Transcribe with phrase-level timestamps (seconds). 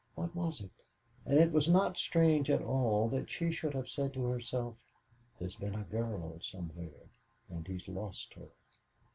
[0.15, 0.71] What was it?
[1.27, 4.75] And it was not strange at all that she should have said to herself,
[5.37, 7.11] "There's been a girl somewhere,
[7.51, 8.49] and he's lost her."